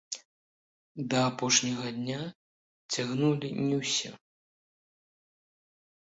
[1.13, 2.21] Да апошняга дня
[2.93, 4.11] цягнулі не ўсе.